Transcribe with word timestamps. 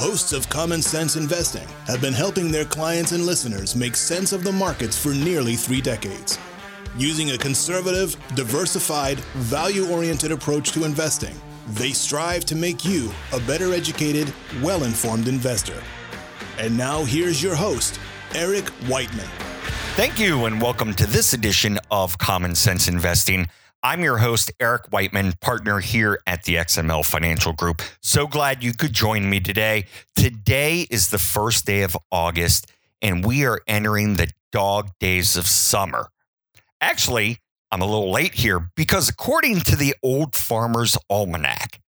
hosts 0.00 0.32
of 0.32 0.48
Common 0.48 0.80
Sense 0.80 1.16
Investing 1.16 1.68
have 1.84 2.00
been 2.00 2.14
helping 2.14 2.50
their 2.50 2.64
clients 2.64 3.12
and 3.12 3.26
listeners 3.26 3.76
make 3.76 3.94
sense 3.94 4.32
of 4.32 4.42
the 4.42 4.50
markets 4.50 4.98
for 4.98 5.12
nearly 5.12 5.56
three 5.56 5.82
decades. 5.82 6.38
Using 6.96 7.32
a 7.32 7.36
conservative, 7.36 8.16
diversified, 8.34 9.20
value 9.36 9.90
oriented 9.90 10.32
approach 10.32 10.72
to 10.72 10.84
investing, 10.84 11.34
they 11.72 11.90
strive 11.90 12.46
to 12.46 12.56
make 12.56 12.82
you 12.82 13.12
a 13.34 13.40
better 13.40 13.74
educated, 13.74 14.32
well 14.62 14.84
informed 14.84 15.28
investor. 15.28 15.82
And 16.58 16.78
now 16.78 17.04
here's 17.04 17.42
your 17.42 17.54
host, 17.54 18.00
Eric 18.34 18.70
Whiteman. 18.88 19.28
Thank 19.96 20.18
you, 20.18 20.46
and 20.46 20.62
welcome 20.62 20.94
to 20.94 21.06
this 21.06 21.34
edition 21.34 21.78
of 21.90 22.16
Common 22.16 22.54
Sense 22.54 22.88
Investing. 22.88 23.48
I'm 23.82 24.02
your 24.02 24.18
host, 24.18 24.52
Eric 24.60 24.92
Whiteman, 24.92 25.32
partner 25.40 25.80
here 25.80 26.20
at 26.26 26.44
the 26.44 26.56
XML 26.56 27.02
Financial 27.02 27.54
Group. 27.54 27.80
So 28.02 28.26
glad 28.26 28.62
you 28.62 28.74
could 28.74 28.92
join 28.92 29.30
me 29.30 29.40
today. 29.40 29.86
Today 30.14 30.86
is 30.90 31.08
the 31.08 31.18
first 31.18 31.64
day 31.64 31.80
of 31.80 31.96
August, 32.12 32.70
and 33.00 33.24
we 33.24 33.46
are 33.46 33.62
entering 33.66 34.14
the 34.16 34.30
dog 34.52 34.90
days 35.00 35.38
of 35.38 35.46
summer. 35.46 36.08
Actually, 36.82 37.38
I'm 37.70 37.80
a 37.80 37.86
little 37.86 38.10
late 38.10 38.34
here 38.34 38.70
because 38.76 39.08
according 39.08 39.60
to 39.60 39.76
the 39.76 39.94
Old 40.02 40.34
Farmer's 40.34 40.98
Almanac, 41.08 41.80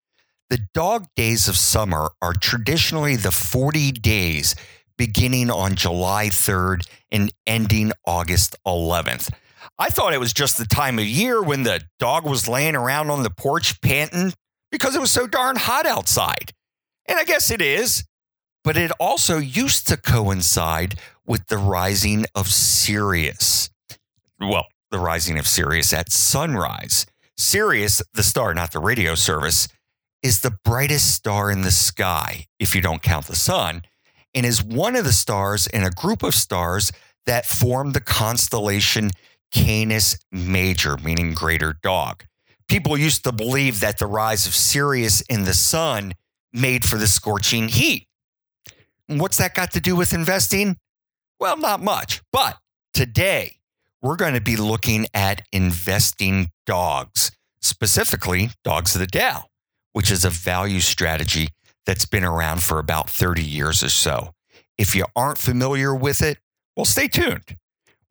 the 0.49 0.61
dog 0.73 1.09
days 1.15 1.47
of 1.47 1.59
summer 1.59 2.13
are 2.23 2.33
traditionally 2.33 3.17
the 3.17 3.33
40 3.33 3.93
days 3.93 4.55
beginning 4.97 5.51
on 5.51 5.75
July 5.75 6.31
3rd 6.31 6.87
and 7.11 7.31
ending 7.47 7.93
August 8.07 8.57
11th. 8.67 9.29
I 9.83 9.89
thought 9.89 10.15
it 10.15 10.21
was 10.21 10.33
just 10.33 10.59
the 10.59 10.65
time 10.65 11.01
of 11.01 11.05
year 11.05 11.43
when 11.43 11.65
the 11.65 11.83
dog 11.99 12.25
was 12.25 12.47
laying 12.47 12.77
around 12.77 13.11
on 13.11 13.25
the 13.25 13.31
porch 13.31 13.81
panting 13.81 14.33
because 14.71 14.95
it 14.95 15.01
was 15.01 15.11
so 15.11 15.27
darn 15.27 15.57
hot 15.57 15.87
outside. 15.87 16.53
And 17.07 17.19
I 17.19 17.25
guess 17.25 17.51
it 17.51 17.61
is. 17.61 18.05
But 18.63 18.77
it 18.77 18.93
also 19.01 19.39
used 19.39 19.89
to 19.89 19.97
coincide 19.97 21.01
with 21.27 21.49
the 21.49 21.59
rising 21.59 22.27
of 22.33 22.47
Sirius. 22.47 23.71
Well, 24.39 24.69
the 24.93 25.01
rising 25.01 25.37
of 25.37 25.49
Sirius 25.49 25.93
at 25.93 26.13
sunrise. 26.13 27.05
Sirius, 27.37 28.01
the 28.15 28.23
star, 28.23 28.55
not 28.55 28.71
the 28.71 28.79
radio 28.79 29.17
service, 29.17 29.67
is 30.23 30.43
the 30.43 30.57
brightest 30.65 31.13
star 31.13 31.51
in 31.51 31.63
the 31.63 31.73
sky, 31.73 32.47
if 32.61 32.77
you 32.77 32.83
don't 32.83 33.03
count 33.03 33.27
the 33.27 33.35
sun, 33.35 33.83
and 34.33 34.47
is 34.47 34.63
one 34.63 34.95
of 34.95 35.05
the 35.05 35.13
stars 35.13 35.67
in 35.67 35.83
a 35.83 35.91
group 35.91 36.23
of 36.23 36.37
stars 36.37 36.93
that 37.27 37.47
form 37.47 37.93
the 37.93 38.01
constellation 38.01 39.11
Canis 39.53 40.19
Major, 40.31 40.97
meaning 40.99 41.35
greater 41.35 41.77
dog. 41.83 42.25
People 42.69 42.97
used 42.97 43.25
to 43.25 43.33
believe 43.33 43.81
that 43.81 43.99
the 43.99 44.07
rise 44.07 44.47
of 44.47 44.55
Sirius 44.55 45.21
in 45.23 45.45
the 45.45 45.55
sun 45.55 46.15
made 46.53 46.85
for 46.85 46.97
the 46.97 47.07
scorching 47.07 47.69
heat. 47.69 48.07
What's 49.07 49.39
that 49.39 49.55
got 49.55 49.73
to 49.73 49.81
do 49.81 49.95
with 49.95 50.13
investing? 50.13 50.77
Well, 51.39 51.57
not 51.57 51.83
much. 51.83 52.23
But 52.33 52.57
today, 52.95 53.57
we're 54.01 54.17
going 54.17 54.35
to 54.35 54.41
be 54.41 54.57
looking 54.57 55.07
at 55.13 55.43
investing 55.53 56.51
dogs, 56.67 57.31
specifically 57.61 58.51
dogs 58.65 58.95
of 58.95 59.01
the 59.01 59.07
Dow, 59.07 59.45
which 59.93 60.11
is 60.11 60.25
a 60.25 60.31
value 60.31 60.81
strategy 60.81 61.49
that's 61.85 62.07
been 62.07 62.25
around 62.25 62.63
for 62.63 62.79
about 62.79 63.11
30 63.11 63.43
years 63.43 63.83
or 63.83 63.89
so. 63.89 64.35
If 64.79 64.95
you 64.95 65.05
aren't 65.15 65.39
familiar 65.39 65.95
with 65.95 66.23
it, 66.23 66.39
well, 66.77 66.85
stay 66.85 67.09
tuned. 67.09 67.57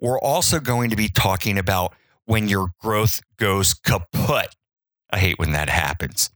We're 0.01 0.19
also 0.19 0.59
going 0.59 0.89
to 0.89 0.95
be 0.95 1.07
talking 1.07 1.57
about 1.57 1.93
when 2.25 2.47
your 2.47 2.71
growth 2.79 3.21
goes 3.37 3.73
kaput. 3.73 4.55
I 5.11 5.19
hate 5.19 5.39
when 5.39 5.51
that 5.51 5.69
happens. 5.69 6.31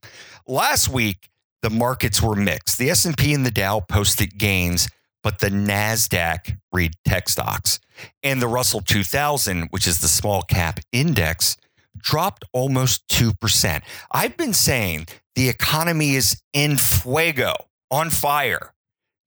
Last 0.48 0.88
week, 0.90 1.30
the 1.62 1.70
markets 1.70 2.22
were 2.22 2.36
mixed. 2.36 2.78
The 2.78 2.92
S&P 2.92 3.34
and 3.34 3.46
the 3.46 3.52
Dow 3.52 3.80
posted 3.80 4.38
gains, 4.38 4.88
but 5.24 5.40
the 5.40 5.50
Nasdaq 5.50 6.58
read 6.72 6.94
tech 7.06 7.28
stocks 7.28 7.80
and 8.22 8.42
the 8.42 8.48
Russell 8.48 8.82
2000, 8.82 9.70
which 9.72 9.88
is 9.88 10.00
the 10.00 10.08
small 10.08 10.44
cap 10.44 10.80
index, 10.92 11.58
dropped 11.98 12.44
almost 12.54 13.08
2%. 13.08 13.82
I've 14.12 14.38
been 14.38 14.54
saying 14.54 15.08
the 15.36 15.50
economy 15.50 16.16
is 16.16 16.42
in 16.54 16.78
fuego, 16.78 17.54
on 17.90 18.10
fire. 18.10 18.74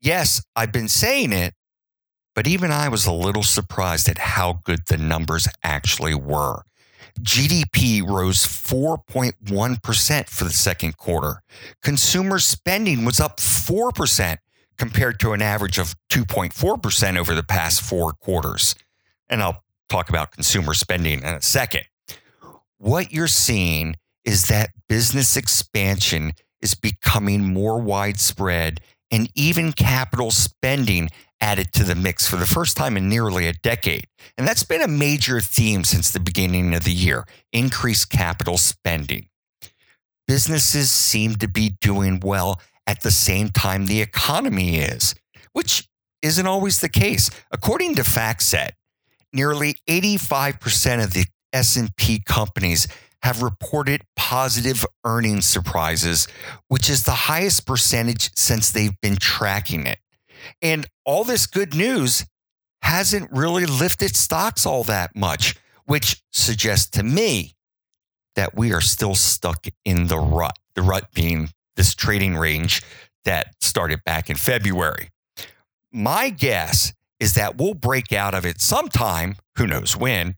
Yes, 0.01 0.43
I've 0.55 0.73
been 0.73 0.89
saying 0.89 1.33
it, 1.33 1.55
but 2.39 2.47
even 2.47 2.71
I 2.71 2.89
was 2.89 3.05
a 3.05 3.13
little 3.13 3.43
surprised 3.43 4.09
at 4.09 4.17
how 4.17 4.61
good 4.63 4.87
the 4.87 4.97
numbers 4.97 5.49
actually 5.65 6.15
were. 6.15 6.63
GDP 7.21 8.09
rose 8.09 8.47
4.1% 8.47 10.29
for 10.29 10.45
the 10.45 10.51
second 10.51 10.97
quarter. 10.97 11.43
Consumer 11.83 12.39
spending 12.39 13.05
was 13.05 13.19
up 13.19 13.39
4% 13.39 14.37
compared 14.77 15.19
to 15.19 15.33
an 15.33 15.43
average 15.43 15.79
of 15.79 15.97
2.4% 16.13 17.19
over 17.19 17.35
the 17.35 17.43
past 17.43 17.83
four 17.83 18.13
quarters. 18.13 18.77
And 19.29 19.43
I'll 19.43 19.65
talk 19.89 20.09
about 20.09 20.31
consumer 20.31 20.75
spending 20.75 21.19
in 21.19 21.25
a 21.25 21.43
second. 21.43 21.87
What 22.77 23.13
you're 23.13 23.27
seeing 23.27 23.97
is 24.25 24.47
that 24.47 24.71
business 24.89 25.37
expansion 25.37 26.35
is 26.61 26.77
becoming 26.77 27.53
more 27.53 27.81
widespread 27.81 28.81
and 29.11 29.31
even 29.35 29.73
capital 29.73 30.31
spending 30.31 31.09
added 31.41 31.73
to 31.73 31.85
the 31.85 31.95
mix 31.95 32.27
for 32.27 32.37
the 32.37 32.47
first 32.47 32.77
time 32.77 32.97
in 32.97 33.09
nearly 33.09 33.47
a 33.47 33.53
decade. 33.53 34.07
And 34.37 34.47
that's 34.47 34.65
been 34.65 34.83
a 34.83 34.89
major 34.89 35.41
theme 35.41 35.85
since 35.85 36.11
the 36.11 36.21
beginning 36.21 36.75
of 36.75 36.85
the 36.85 36.93
year 36.93 37.27
increased 37.53 38.11
capital 38.11 38.59
spending. 38.59 39.29
Businesses 40.27 40.91
seem 40.91 41.37
to 41.37 41.49
be 41.49 41.77
doing 41.81 42.21
well 42.21 42.61
at 42.87 43.03
the 43.03 43.11
same 43.11 43.49
time 43.49 43.87
the 43.87 44.03
economy 44.03 44.79
is, 44.79 45.15
which 45.53 45.89
isn't 46.23 46.47
always 46.47 46.81
the 46.81 46.89
case. 46.89 47.31
According 47.51 47.95
to 47.95 48.03
FactSet, 48.03 48.71
nearly 49.33 49.77
85% 49.89 51.05
of 51.05 51.13
the 51.13 51.25
S&P 51.53 52.21
companies 52.27 52.89
have 53.23 53.43
reported 53.43 54.03
positive 54.17 54.87
earnings 55.05 55.47
surprises, 55.47 56.29
which 56.69 56.89
is 56.89 57.05
the 57.05 57.11
highest 57.11 57.67
percentage 57.67 58.31
since 58.37 58.71
they've 58.71 59.01
been 59.01 59.17
tracking 59.17 59.87
it. 59.87 59.99
And 60.63 60.87
all 61.05 61.25
this 61.25 61.47
good 61.47 61.75
news 61.75 62.25
hasn't 62.83 63.31
really 63.33 63.67
lifted 63.67 64.15
stocks 64.15 64.65
all 64.65 64.85
that 64.85 65.17
much, 65.17 65.57
which 65.85 66.23
suggests 66.33 66.89
to 66.91 67.03
me 67.03 67.55
that 68.37 68.55
we 68.57 68.73
are 68.73 68.81
still 68.81 69.15
stuck 69.15 69.67
in 69.85 70.07
the 70.07 70.19
rut, 70.19 70.57
the 70.75 70.83
rut 70.83 71.13
being 71.13 71.51
this 71.77 71.95
trading 71.95 72.37
range 72.37 72.83
that 73.25 73.55
started 73.61 74.05
back 74.05 74.31
in 74.31 74.37
February. 74.37 75.11
My 75.93 76.31
guess 76.31 76.93
is 77.19 77.35
that 77.35 77.59
we'll 77.59 77.75
break 77.75 78.13
out 78.13 78.35
of 78.35 78.47
it 78.47 78.61
sometime, 78.61 79.37
who 79.57 79.67
knows 79.67 79.97
when, 79.97 80.37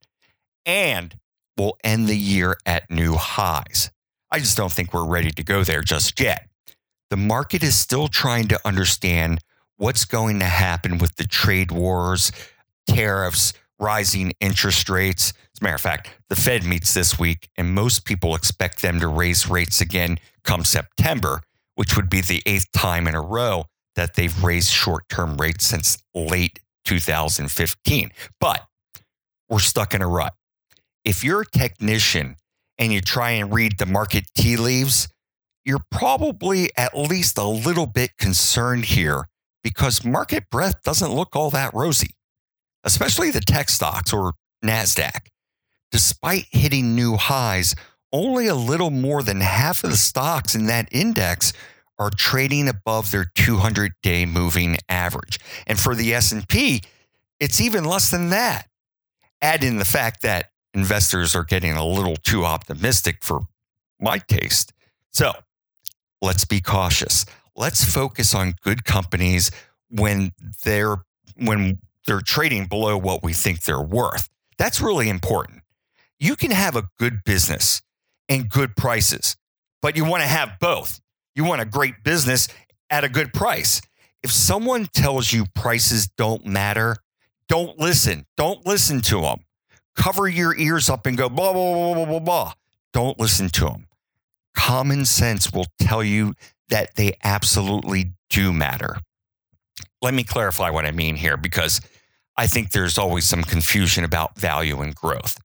and 0.65 1.15
we'll 1.61 1.77
end 1.85 2.09
the 2.09 2.17
year 2.17 2.57
at 2.65 2.91
new 2.91 3.15
highs. 3.17 3.91
I 4.31 4.39
just 4.39 4.57
don't 4.57 4.73
think 4.73 4.95
we're 4.95 5.05
ready 5.05 5.31
to 5.31 5.45
go 5.45 5.63
there 5.63 5.83
just 5.83 6.19
yet. 6.19 6.49
The 7.11 7.19
market 7.19 7.63
is 7.63 7.77
still 7.77 8.09
trying 8.09 8.49
to 8.49 8.61
understand 8.65 9.41
what's 9.77 10.07
going 10.07 10.39
to 10.39 10.47
happen 10.47 10.97
with 10.97 11.17
the 11.17 11.25
trade 11.25 11.71
wars, 11.71 12.33
tariffs, 12.87 13.53
rising 13.79 14.33
interest 14.41 14.89
rates. 14.89 15.35
As 15.55 15.61
a 15.61 15.65
matter 15.65 15.75
of 15.75 15.83
fact, 15.83 16.09
the 16.31 16.37
Fed 16.37 16.65
meets 16.65 16.95
this 16.95 17.19
week, 17.19 17.51
and 17.59 17.75
most 17.75 18.07
people 18.07 18.35
expect 18.35 18.81
them 18.81 18.99
to 19.01 19.09
raise 19.09 19.47
rates 19.47 19.83
again 19.83 20.19
come 20.45 20.65
September, 20.65 21.43
which 21.75 21.95
would 21.95 22.09
be 22.09 22.23
the 22.23 22.43
eighth 22.47 22.73
time 22.73 23.07
in 23.07 23.15
a 23.15 23.21
row 23.21 23.65
that 23.97 24.15
they've 24.15 24.43
raised 24.43 24.71
short 24.71 25.07
term 25.11 25.37
rates 25.37 25.67
since 25.67 25.99
late 26.15 26.61
2015. 26.87 28.13
But 28.39 28.67
we're 29.51 29.59
stuck 29.59 29.93
in 29.93 30.01
a 30.01 30.09
rut. 30.09 30.33
If 31.05 31.25
you're 31.25 31.43
a 31.43 31.47
technician 31.47 32.37
and 32.79 32.93
you 32.93 33.01
try 33.01 33.31
and 33.31 33.53
read 33.53 33.79
the 33.79 33.87
market 33.87 34.25
tea 34.37 34.57
leaves, 34.57 35.09
you're 35.65 35.85
probably 35.91 36.71
at 36.77 36.97
least 36.97 37.39
a 37.39 37.45
little 37.45 37.87
bit 37.87 38.17
concerned 38.19 38.87
here 38.87 39.29
because 39.63 40.05
market 40.05 40.51
breadth 40.51 40.83
doesn't 40.83 41.13
look 41.13 41.37
all 41.37 41.51
that 41.51 41.75
rosy, 41.75 42.15
especially 42.85 43.31
the 43.31 43.41
tech 43.41 43.69
stocks 43.69 44.13
or 44.13 44.35
NASDAQ. 44.65 45.27
Despite 45.93 46.47
hitting 46.51 46.95
new 46.95 47.17
highs, 47.17 47.75
only 48.13 48.47
a 48.47 48.55
little 48.55 48.91
more 48.91 49.23
than 49.23 49.41
half 49.41 49.85
of 49.85 49.91
the 49.91 49.97
stocks 49.97 50.55
in 50.55 50.67
that 50.67 50.89
index 50.91 51.53
are 51.99 52.11
trading 52.11 52.69
above 52.69 53.11
their 53.11 53.31
200-day 53.37 54.25
moving 54.27 54.77
average. 54.89 55.39
And 55.67 55.79
for 55.79 55.95
the 55.95 56.15
S&P, 56.15 56.83
it's 57.39 57.61
even 57.61 57.85
less 57.85 58.11
than 58.11 58.31
that. 58.31 58.69
Add 59.43 59.65
in 59.65 59.79
the 59.79 59.85
fact 59.85 60.23
that 60.23 60.51
investors 60.75 61.35
are 61.35 61.45
getting 61.45 61.73
a 61.73 61.87
little 61.87 62.17
too 62.17 62.45
optimistic 62.45 63.23
for 63.23 63.43
my 64.01 64.19
taste. 64.19 64.73
So, 65.13 65.33
let's 66.23 66.45
be 66.45 66.61
cautious 66.61 67.25
let's 67.61 67.85
focus 67.85 68.35
on 68.35 68.55
good 68.63 68.85
companies 68.85 69.51
when 69.91 70.33
they're 70.65 70.97
when 71.37 71.79
they're 72.07 72.23
trading 72.23 72.65
below 72.67 72.97
what 72.97 73.23
we 73.23 73.33
think 73.33 73.63
they're 73.63 73.81
worth. 73.81 74.29
That's 74.59 74.81
really 74.81 75.09
important. 75.09 75.63
You 76.19 76.37
can 76.37 76.51
have 76.51 76.75
a 76.75 76.89
good 76.99 77.23
business 77.25 77.83
and 78.29 78.49
good 78.49 78.77
prices, 78.77 79.37
but 79.83 79.97
you 79.97 80.05
want 80.05 80.23
to 80.23 80.29
have 80.29 80.59
both. 80.61 81.01
You 81.35 81.45
want 81.45 81.61
a 81.61 81.67
great 81.67 82.03
business 82.03 82.49
at 82.89 83.05
a 83.05 83.09
good 83.09 83.33
price. 83.33 83.81
If 84.23 84.33
someone 84.33 84.87
tells 84.87 85.33
you 85.33 85.47
prices 85.55 86.09
don't 86.19 86.45
matter, 86.45 86.97
don't 87.49 87.79
listen. 87.79 88.27
Don't 88.37 88.67
listen 88.67 89.01
to 89.03 89.21
them. 89.23 89.41
Cover 89.97 90.29
your 90.29 90.57
ears 90.57 90.89
up 90.89 91.07
and 91.07 91.17
go 91.17 91.29
blah, 91.29 91.53
blah, 91.53 91.75
blah, 91.75 91.95
blah, 91.95 92.05
blah, 92.07 92.19
blah. 92.21 92.53
Don't 92.93 93.19
listen 93.19 93.49
to 93.51 93.67
them. 93.67 93.87
Common 94.55 95.05
sense 95.05 95.53
will 95.53 95.67
tell 95.79 96.03
you 96.03 96.35
that 96.69 96.97
they 96.97 97.17
absolutely 97.23 98.13
do 98.29 98.53
matter. 98.53 98.99
Let 100.03 100.15
me 100.15 100.25
clarify 100.25 100.71
what 100.71 100.87
I 100.87 100.93
mean 100.93 101.17
here 101.17 101.37
because 101.37 101.81
I 102.37 102.47
think 102.47 102.71
there's 102.71 102.99
always 102.99 103.27
some 103.27 103.43
confusion 103.43 104.05
about 104.05 104.39
value 104.39 104.81
and 104.81 104.95
growth. 104.95 105.37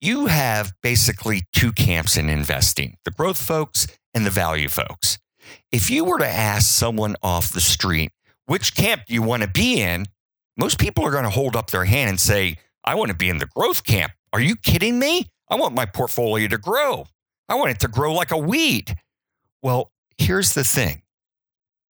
You 0.00 0.26
have 0.26 0.72
basically 0.82 1.42
two 1.52 1.72
camps 1.72 2.16
in 2.16 2.28
investing 2.28 2.96
the 3.04 3.10
growth 3.10 3.38
folks 3.38 3.86
and 4.14 4.24
the 4.24 4.30
value 4.30 4.68
folks. 4.68 5.18
If 5.72 5.90
you 5.90 6.04
were 6.04 6.18
to 6.18 6.26
ask 6.26 6.66
someone 6.66 7.16
off 7.22 7.52
the 7.52 7.60
street, 7.60 8.12
which 8.46 8.74
camp 8.74 9.02
do 9.06 9.14
you 9.14 9.22
want 9.22 9.42
to 9.42 9.48
be 9.48 9.80
in? 9.80 10.06
Most 10.56 10.78
people 10.78 11.04
are 11.04 11.10
going 11.10 11.24
to 11.24 11.30
hold 11.30 11.56
up 11.56 11.70
their 11.70 11.84
hand 11.84 12.10
and 12.10 12.20
say, 12.20 12.58
I 12.84 12.94
want 12.94 13.10
to 13.10 13.16
be 13.16 13.28
in 13.28 13.38
the 13.38 13.46
growth 13.46 13.84
camp. 13.84 14.12
Are 14.32 14.40
you 14.40 14.56
kidding 14.56 14.98
me? 14.98 15.30
I 15.48 15.56
want 15.56 15.74
my 15.74 15.86
portfolio 15.86 16.48
to 16.48 16.58
grow. 16.58 17.06
I 17.48 17.54
want 17.54 17.70
it 17.70 17.80
to 17.80 17.88
grow 17.88 18.12
like 18.12 18.30
a 18.30 18.38
weed. 18.38 18.96
Well, 19.62 19.92
here's 20.18 20.52
the 20.52 20.64
thing 20.64 21.02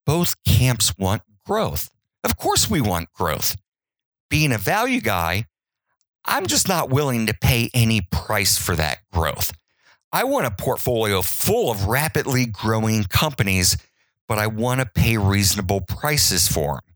both 0.06 0.36
camps 0.44 0.96
want 0.98 1.22
growth. 1.44 1.90
Of 2.22 2.36
course, 2.36 2.70
we 2.70 2.80
want 2.80 3.12
growth. 3.12 3.56
Being 4.30 4.52
a 4.52 4.58
value 4.58 5.00
guy, 5.00 5.46
I'm 6.24 6.46
just 6.46 6.68
not 6.68 6.90
willing 6.90 7.26
to 7.26 7.34
pay 7.34 7.70
any 7.74 8.00
price 8.00 8.56
for 8.56 8.74
that 8.76 8.98
growth. 9.12 9.52
I 10.12 10.24
want 10.24 10.46
a 10.46 10.50
portfolio 10.50 11.22
full 11.22 11.70
of 11.70 11.86
rapidly 11.86 12.46
growing 12.46 13.04
companies, 13.04 13.76
but 14.28 14.38
I 14.38 14.46
want 14.46 14.80
to 14.80 14.86
pay 14.86 15.16
reasonable 15.16 15.80
prices 15.80 16.48
for 16.48 16.74
them. 16.74 16.94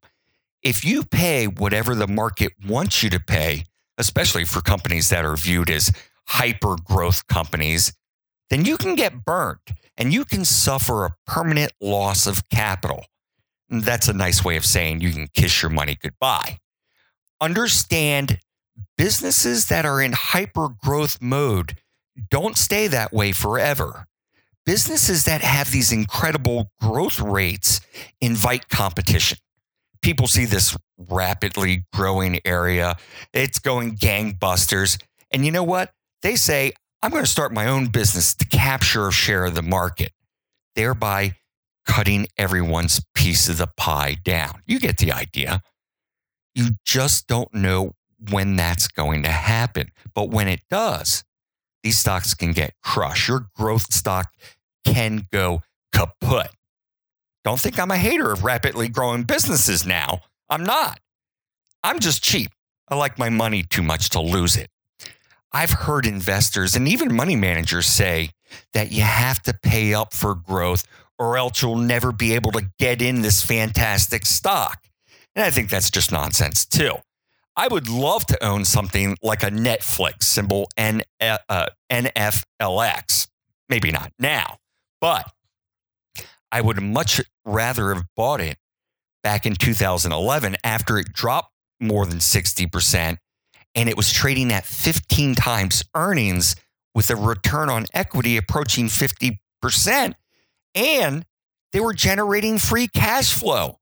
If 0.62 0.84
you 0.84 1.04
pay 1.04 1.46
whatever 1.46 1.94
the 1.94 2.06
market 2.06 2.52
wants 2.66 3.02
you 3.02 3.10
to 3.10 3.20
pay, 3.20 3.64
especially 3.98 4.44
for 4.44 4.60
companies 4.60 5.10
that 5.10 5.24
are 5.24 5.36
viewed 5.36 5.70
as 5.70 5.92
hyper 6.26 6.76
growth 6.84 7.26
companies, 7.26 7.92
then 8.50 8.64
you 8.64 8.76
can 8.78 8.94
get 8.94 9.24
burnt 9.24 9.72
and 9.96 10.12
you 10.12 10.24
can 10.24 10.44
suffer 10.44 11.04
a 11.04 11.14
permanent 11.26 11.72
loss 11.80 12.26
of 12.26 12.48
capital. 12.48 13.04
That's 13.68 14.08
a 14.08 14.14
nice 14.14 14.44
way 14.44 14.56
of 14.56 14.64
saying 14.64 15.00
you 15.00 15.12
can 15.12 15.28
kiss 15.34 15.60
your 15.60 15.70
money 15.70 15.98
goodbye. 16.00 16.58
Understand 17.40 18.38
businesses 18.96 19.66
that 19.66 19.84
are 19.84 20.00
in 20.00 20.12
hyper 20.12 20.68
growth 20.68 21.18
mode 21.20 21.76
don't 22.30 22.56
stay 22.56 22.86
that 22.88 23.12
way 23.12 23.32
forever. 23.32 24.06
Businesses 24.64 25.24
that 25.24 25.42
have 25.42 25.70
these 25.70 25.92
incredible 25.92 26.70
growth 26.80 27.20
rates 27.20 27.80
invite 28.20 28.68
competition. 28.68 29.38
People 30.02 30.26
see 30.26 30.44
this 30.44 30.76
rapidly 30.96 31.84
growing 31.92 32.40
area, 32.44 32.96
it's 33.32 33.58
going 33.58 33.96
gangbusters. 33.96 35.00
And 35.30 35.44
you 35.44 35.52
know 35.52 35.62
what? 35.62 35.92
They 36.22 36.36
say, 36.36 36.72
I'm 37.02 37.10
going 37.10 37.24
to 37.24 37.30
start 37.30 37.52
my 37.52 37.66
own 37.66 37.86
business 37.86 38.34
to 38.36 38.44
capture 38.46 39.06
a 39.06 39.12
share 39.12 39.44
of 39.44 39.54
the 39.54 39.62
market, 39.62 40.12
thereby 40.74 41.34
cutting 41.86 42.26
everyone's 42.36 43.00
piece 43.14 43.48
of 43.48 43.58
the 43.58 43.68
pie 43.76 44.16
down. 44.24 44.62
You 44.66 44.80
get 44.80 44.98
the 44.98 45.12
idea. 45.12 45.62
You 46.54 46.70
just 46.84 47.28
don't 47.28 47.52
know 47.54 47.92
when 48.30 48.56
that's 48.56 48.88
going 48.88 49.22
to 49.22 49.30
happen. 49.30 49.92
But 50.14 50.30
when 50.30 50.48
it 50.48 50.60
does, 50.68 51.24
these 51.82 51.98
stocks 51.98 52.34
can 52.34 52.52
get 52.52 52.74
crushed. 52.82 53.28
Your 53.28 53.46
growth 53.54 53.92
stock 53.92 54.32
can 54.84 55.28
go 55.32 55.62
kaput. 55.92 56.50
Don't 57.44 57.60
think 57.60 57.78
I'm 57.78 57.90
a 57.90 57.96
hater 57.96 58.30
of 58.30 58.44
rapidly 58.44 58.88
growing 58.88 59.22
businesses 59.22 59.86
now. 59.86 60.20
I'm 60.50 60.64
not. 60.64 61.00
I'm 61.82 61.98
just 61.98 62.22
cheap. 62.22 62.50
I 62.88 62.94
like 62.94 63.18
my 63.18 63.30
money 63.30 63.62
too 63.62 63.82
much 63.82 64.10
to 64.10 64.20
lose 64.20 64.56
it. 64.56 64.68
I've 65.52 65.70
heard 65.70 66.06
investors 66.06 66.76
and 66.76 66.86
even 66.88 67.14
money 67.14 67.36
managers 67.36 67.86
say 67.86 68.30
that 68.74 68.92
you 68.92 69.02
have 69.02 69.42
to 69.42 69.54
pay 69.62 69.94
up 69.94 70.12
for 70.12 70.34
growth 70.34 70.84
or 71.18 71.36
else 71.36 71.62
you'll 71.62 71.76
never 71.76 72.12
be 72.12 72.34
able 72.34 72.52
to 72.52 72.70
get 72.78 73.02
in 73.02 73.22
this 73.22 73.42
fantastic 73.42 74.26
stock. 74.26 74.84
And 75.34 75.44
I 75.44 75.50
think 75.50 75.70
that's 75.70 75.90
just 75.90 76.12
nonsense 76.12 76.64
too. 76.66 76.94
I 77.56 77.66
would 77.68 77.88
love 77.88 78.24
to 78.26 78.44
own 78.44 78.64
something 78.64 79.16
like 79.22 79.42
a 79.42 79.50
Netflix 79.50 80.24
symbol 80.24 80.68
N, 80.76 81.02
uh, 81.20 81.66
NFLX. 81.90 83.28
Maybe 83.68 83.90
not 83.90 84.12
now, 84.18 84.58
but 85.00 85.30
I 86.50 86.60
would 86.60 86.82
much 86.82 87.20
rather 87.44 87.94
have 87.94 88.04
bought 88.16 88.40
it 88.40 88.58
back 89.22 89.46
in 89.46 89.54
2011 89.54 90.56
after 90.64 90.98
it 90.98 91.12
dropped 91.12 91.52
more 91.80 92.06
than 92.06 92.18
60% 92.18 93.18
and 93.74 93.88
it 93.88 93.96
was 93.96 94.12
trading 94.12 94.52
at 94.52 94.64
15 94.64 95.34
times 95.34 95.84
earnings 95.94 96.56
with 96.94 97.10
a 97.10 97.16
return 97.16 97.70
on 97.70 97.86
equity 97.94 98.36
approaching 98.36 98.86
50%. 98.86 100.14
And 100.74 101.24
they 101.72 101.80
were 101.80 101.94
generating 101.94 102.58
free 102.58 102.88
cash 102.88 103.34
flow 103.34 103.78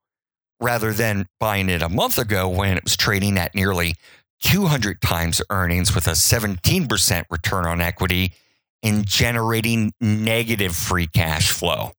rather 0.60 0.92
than 0.92 1.26
buying 1.40 1.70
it 1.70 1.80
a 1.80 1.88
month 1.88 2.18
ago 2.18 2.48
when 2.48 2.76
it 2.76 2.84
was 2.84 2.96
trading 2.96 3.38
at 3.38 3.54
nearly 3.54 3.94
200 4.42 5.00
times 5.00 5.40
earnings 5.48 5.94
with 5.94 6.06
a 6.06 6.10
17% 6.10 7.24
return 7.30 7.64
on 7.64 7.80
equity 7.80 8.34
and 8.82 9.06
generating 9.06 9.92
negative 9.98 10.76
free 10.76 11.06
cash 11.06 11.52
flow. 11.52 11.92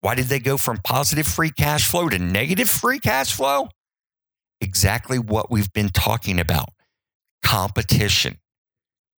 Why 0.00 0.14
did 0.14 0.26
they 0.26 0.38
go 0.38 0.56
from 0.56 0.78
positive 0.78 1.26
free 1.26 1.50
cash 1.50 1.86
flow 1.86 2.08
to 2.08 2.18
negative 2.18 2.70
free 2.70 2.98
cash 2.98 3.32
flow? 3.32 3.68
Exactly 4.60 5.18
what 5.18 5.50
we've 5.50 5.72
been 5.72 5.88
talking 5.90 6.40
about 6.40 6.68
competition. 7.42 8.38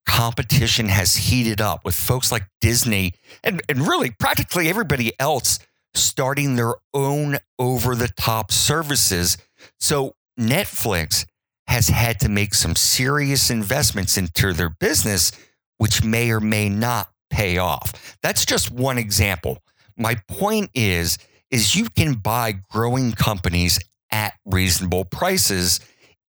Competition 0.07 0.89
has 0.89 1.15
heated 1.15 1.61
up 1.61 1.85
with 1.85 1.95
folks 1.95 2.33
like 2.33 2.47
Disney 2.61 3.15
and, 3.45 3.63
and 3.69 3.87
really 3.87 4.11
practically 4.11 4.69
everybody 4.69 5.13
else 5.19 5.59
starting 5.95 6.57
their 6.57 6.75
own 6.95 7.39
over 7.59 7.95
the 7.95 8.09
top 8.09 8.53
services. 8.53 9.39
So 9.79 10.15
Netflix 10.39 11.27
has 11.67 11.89
had 11.89 12.21
to 12.21 12.29
make 12.29 12.55
some 12.55 12.77
serious 12.77 13.51
investments 13.51 14.17
into 14.17 14.53
their 14.53 14.71
business, 14.71 15.33
which 15.79 16.05
may 16.05 16.31
or 16.31 16.41
may 16.41 16.69
not 16.69 17.09
pay 17.31 17.59
off. 17.59 18.17
That's 18.23 18.45
just 18.45 18.71
one 18.71 18.99
example. 18.99 19.59
My 19.99 20.17
point 20.29 20.71
is, 20.75 21.19
is 21.51 21.75
you 21.75 21.89
can 21.91 22.15
buy 22.15 22.61
growing 22.71 23.13
companies 23.13 23.79
at 24.11 24.35
reasonable 24.47 25.05
prices 25.05 25.81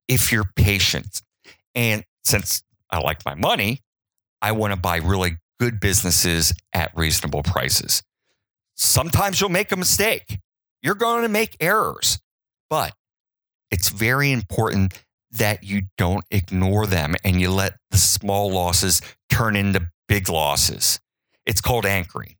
if 0.07 0.31
you're 0.31 0.49
patient. 0.55 1.21
And 1.75 2.03
since 2.23 2.63
I 2.89 2.99
like 2.99 3.23
my 3.25 3.35
money, 3.35 3.81
I 4.41 4.53
want 4.53 4.73
to 4.73 4.79
buy 4.79 4.97
really 4.97 5.37
good 5.59 5.79
businesses 5.79 6.53
at 6.73 6.91
reasonable 6.95 7.43
prices. 7.43 8.01
Sometimes 8.75 9.39
you'll 9.39 9.49
make 9.49 9.71
a 9.71 9.77
mistake. 9.77 10.39
You're 10.81 10.95
going 10.95 11.23
to 11.23 11.29
make 11.29 11.57
errors, 11.59 12.19
but 12.69 12.93
it's 13.69 13.89
very 13.89 14.31
important 14.31 15.03
that 15.31 15.63
you 15.63 15.83
don't 15.97 16.23
ignore 16.31 16.87
them 16.87 17.15
and 17.23 17.39
you 17.39 17.51
let 17.51 17.73
the 17.91 17.97
small 17.97 18.51
losses 18.51 19.01
turn 19.29 19.55
into 19.55 19.91
big 20.07 20.29
losses. 20.29 20.99
It's 21.45 21.61
called 21.61 21.85
anchoring. 21.85 22.35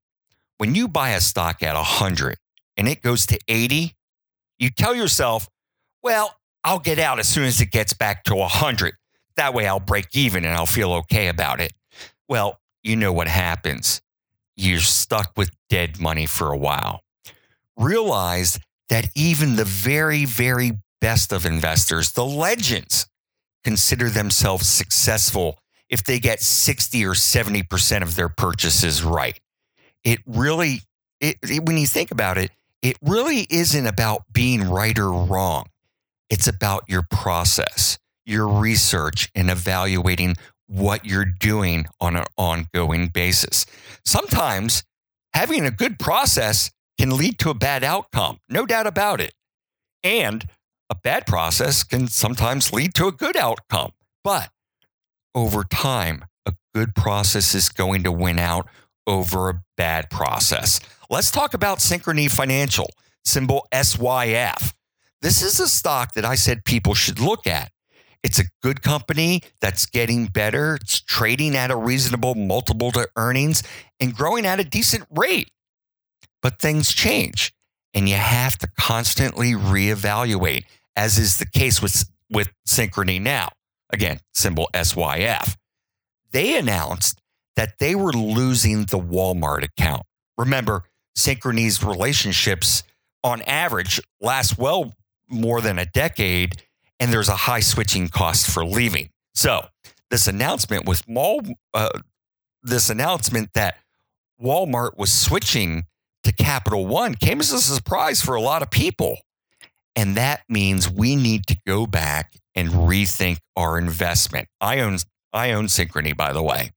When 0.60 0.76
you 0.76 0.88
buy 0.88 1.12
a 1.12 1.22
stock 1.22 1.64
at 1.64 1.76
100 1.76 2.36
and 2.78 2.88
it 2.88 3.02
goes 3.02 3.26
to 3.28 3.40
80, 3.48 3.96
you 4.60 4.70
tell 4.70 4.94
yourself, 4.94 5.48
well, 6.04 6.36
I'll 6.64 6.80
get 6.80 7.00
out 7.00 7.18
as 7.18 7.28
soon 7.28 7.46
as 7.46 7.60
it 7.62 7.72
gets 7.72 7.94
back 7.94 8.26
to 8.26 8.36
100. 8.36 8.94
That 9.38 9.54
way 9.54 9.68
I'll 9.68 9.80
break 9.80 10.08
even 10.14 10.46
and 10.46 10.54
I'll 10.54 10.66
feel 10.66 10.94
okay 10.94 11.30
about 11.30 11.62
it. 11.62 11.74
Well, 12.28 12.60
you 12.84 12.96
know 12.96 13.12
what 13.12 13.28
happens 13.28 14.02
you're 14.60 14.80
stuck 14.80 15.32
with 15.38 15.52
dead 15.70 16.00
money 16.00 16.26
for 16.26 16.52
a 16.52 16.58
while. 16.58 17.02
Realize 17.78 18.60
that 18.90 19.10
even 19.16 19.56
the 19.56 19.64
very, 19.64 20.26
very 20.26 20.74
best 21.00 21.32
of 21.32 21.46
investors, 21.46 22.12
the 22.12 22.26
legends, 22.26 23.08
consider 23.64 24.10
themselves 24.10 24.68
successful 24.68 25.60
if 25.88 26.04
they 26.04 26.20
get 26.20 26.42
60 26.42 27.06
or 27.06 27.14
70% 27.14 28.02
of 28.02 28.16
their 28.16 28.28
purchases 28.28 29.02
right. 29.02 29.40
It 30.04 30.20
really, 30.26 30.82
it, 31.20 31.38
it, 31.44 31.66
when 31.66 31.78
you 31.78 31.88
think 31.88 32.12
about 32.12 32.38
it, 32.38 32.52
it 32.82 32.98
really 33.02 33.46
isn't 33.50 33.86
about 33.86 34.24
being 34.32 34.70
right 34.70 34.98
or 34.98 35.12
wrong. 35.12 35.66
It's 36.30 36.48
about 36.48 36.84
your 36.88 37.04
process, 37.10 37.98
your 38.26 38.48
research, 38.48 39.30
and 39.36 39.50
evaluating 39.50 40.36
what 40.68 41.06
you're 41.06 41.26
doing 41.26 41.88
on 42.00 42.16
an 42.16 42.26
ongoing 42.38 43.08
basis. 43.08 43.66
Sometimes 44.06 44.84
having 45.34 45.66
a 45.66 45.72
good 45.72 46.00
process 46.00 46.72
can 46.98 47.18
lead 47.18 47.40
to 47.40 47.50
a 47.50 47.54
bad 47.54 47.84
outcome, 47.84 48.40
no 48.50 48.66
doubt 48.66 48.88
about 48.88 49.20
it. 49.20 49.34
And 50.04 50.48
a 50.90 50.96
bad 50.96 51.26
process 51.26 51.84
can 51.84 52.08
sometimes 52.08 52.72
lead 52.72 52.94
to 52.96 53.08
a 53.08 53.12
good 53.12 53.36
outcome. 53.36 53.92
But 54.24 54.50
over 55.34 55.64
time, 55.64 56.26
a 56.46 56.54
good 56.74 56.96
process 56.96 57.56
is 57.56 57.70
going 57.70 58.04
to 58.04 58.12
win 58.12 58.40
out 58.40 58.68
over 59.08 59.50
a 59.50 59.62
bad 59.78 60.10
process. 60.10 60.80
Let's 61.10 61.32
talk 61.32 61.54
about 61.54 61.80
Synchrony 61.80 62.30
Financial. 62.32 62.90
symbol 63.24 63.68
SYF. 63.74 64.74
This 65.22 65.42
is 65.42 65.60
a 65.60 65.68
stock 65.68 66.14
that 66.14 66.26
I 66.26 66.36
said 66.36 66.64
people 66.66 66.94
should 66.94 67.20
look 67.20 67.46
at. 67.46 67.72
It's 68.24 68.40
a 68.40 68.46
good 68.62 68.82
company 68.82 69.42
that's 69.62 69.86
getting 69.86 70.28
better. 70.28 70.76
It's 70.76 71.02
trading 71.02 71.56
at 71.56 71.72
a 71.72 71.76
reasonable 71.76 72.36
multiple 72.36 72.92
to 72.92 73.08
earnings 73.16 73.64
and 74.00 74.16
growing 74.16 74.46
at 74.46 74.60
a 74.60 74.64
decent 74.64 75.06
rate. 75.10 75.52
But 76.42 76.60
things 76.60 76.94
change 76.94 77.54
and 77.94 78.08
you 78.08 78.16
have 78.16 78.58
to 78.60 78.68
constantly 78.80 79.54
reevaluate, 79.54 80.66
as 80.96 81.18
is 81.18 81.38
the 81.38 81.46
case 81.46 81.82
with, 81.82 82.10
with 82.30 82.50
Synchrony 82.68 83.22
now. 83.22 83.50
Again, 83.92 84.20
symbol 84.34 84.70
SYF. 84.74 85.56
They 86.32 86.58
announced 86.58 87.20
that 87.60 87.78
they 87.78 87.94
were 87.94 88.14
losing 88.14 88.86
the 88.86 88.98
Walmart 88.98 89.64
account. 89.64 90.04
Remember, 90.38 90.86
Synchrony's 91.18 91.84
relationships 91.84 92.84
on 93.22 93.42
average 93.42 94.00
last 94.22 94.58
well 94.58 94.94
more 95.30 95.60
than 95.60 95.78
a 95.78 95.86
decade, 95.86 96.64
and 97.02 97.12
there's 97.12 97.28
a 97.28 97.36
high 97.36 97.60
switching 97.60 98.08
cost 98.08 98.50
for 98.50 98.64
leaving. 98.64 99.10
So, 99.36 99.66
this 100.10 100.26
announcement 100.26 100.86
with 100.86 101.06
Mall, 101.10 101.42
uh, 101.74 101.90
this 102.64 102.90
announcement 102.90 103.50
that 103.56 103.76
Walmart 104.42 104.98
was 104.98 105.12
switching 105.12 105.84
to 106.24 106.32
Capital 106.32 106.88
One 106.88 107.14
came 107.14 107.42
as 107.42 107.52
a 107.52 107.60
surprise 107.60 108.22
for 108.22 108.36
a 108.36 108.42
lot 108.42 108.62
of 108.62 108.72
people. 108.72 109.18
And 109.98 110.16
that 110.16 110.44
means 110.48 110.90
we 110.90 111.18
need 111.18 111.46
to 111.48 111.58
go 111.68 111.86
back 111.86 112.38
and 112.56 112.70
rethink 112.70 113.40
our 113.58 113.78
investment. 113.78 114.48
I 114.62 114.80
own 114.80 115.00
I 115.34 115.52
own 115.52 115.66
Synchrony, 115.66 116.16
by 116.16 116.32
the 116.32 116.42
way. 116.42 116.72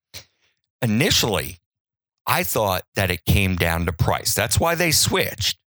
Initially, 0.82 1.58
I 2.26 2.42
thought 2.42 2.82
that 2.96 3.10
it 3.10 3.24
came 3.24 3.56
down 3.56 3.86
to 3.86 3.92
price. 3.92 4.34
That's 4.34 4.60
why 4.60 4.74
they 4.74 4.90
switched. 4.90 5.58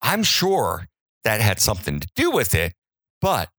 I'm 0.00 0.22
sure 0.22 0.88
that 1.24 1.40
had 1.40 1.60
something 1.60 2.00
to 2.00 2.08
do 2.14 2.30
with 2.30 2.54
it, 2.54 2.74
but 3.20 3.50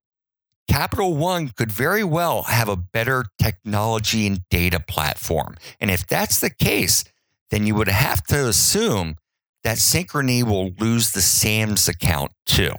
Capital 0.70 1.16
One 1.16 1.50
could 1.50 1.72
very 1.72 2.04
well 2.04 2.44
have 2.44 2.70
a 2.70 2.76
better 2.76 3.26
technology 3.42 4.26
and 4.28 4.42
data 4.50 4.80
platform. 4.80 5.56
And 5.80 5.92
if 5.92 6.08
that's 6.08 6.40
the 6.40 6.50
case, 6.50 7.04
then 7.52 7.66
you 7.66 7.76
would 7.76 7.88
have 7.88 8.24
to 8.28 8.48
assume 8.48 9.16
that 9.64 9.78
Synchrony 9.78 10.44
will 10.44 10.72
lose 10.80 11.12
the 11.12 11.22
Sam's 11.22 11.88
account 11.88 12.32
too. 12.46 12.74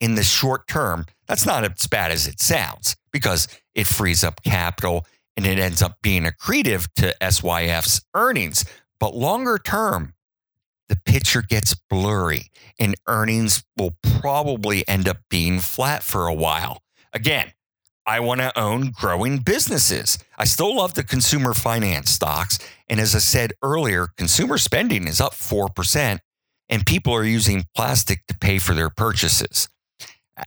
In 0.00 0.16
the 0.16 0.24
short 0.24 0.66
term, 0.66 1.06
that's 1.26 1.46
not 1.46 1.64
as 1.64 1.86
bad 1.86 2.10
as 2.10 2.26
it 2.26 2.40
sounds 2.40 2.96
because 3.12 3.46
it 3.74 3.86
frees 3.86 4.24
up 4.24 4.42
capital 4.42 5.06
and 5.36 5.46
it 5.46 5.58
ends 5.58 5.82
up 5.82 5.98
being 6.02 6.24
accretive 6.24 6.88
to 6.96 7.14
SYF's 7.20 8.02
earnings. 8.14 8.64
But 8.98 9.14
longer 9.14 9.58
term, 9.58 10.14
the 10.88 10.96
picture 10.96 11.42
gets 11.42 11.74
blurry 11.74 12.50
and 12.78 12.94
earnings 13.06 13.64
will 13.76 13.96
probably 14.20 14.86
end 14.86 15.08
up 15.08 15.18
being 15.30 15.58
flat 15.60 16.02
for 16.02 16.26
a 16.26 16.34
while. 16.34 16.82
Again, 17.12 17.52
I 18.06 18.20
want 18.20 18.40
to 18.40 18.58
own 18.58 18.90
growing 18.90 19.38
businesses. 19.38 20.18
I 20.36 20.44
still 20.44 20.76
love 20.76 20.94
the 20.94 21.04
consumer 21.04 21.54
finance 21.54 22.10
stocks. 22.10 22.58
And 22.88 22.98
as 22.98 23.14
I 23.14 23.18
said 23.18 23.52
earlier, 23.62 24.08
consumer 24.16 24.58
spending 24.58 25.06
is 25.06 25.20
up 25.20 25.32
4%, 25.32 26.18
and 26.68 26.86
people 26.86 27.14
are 27.14 27.24
using 27.24 27.64
plastic 27.76 28.26
to 28.26 28.36
pay 28.38 28.58
for 28.58 28.74
their 28.74 28.90
purchases. 28.90 29.68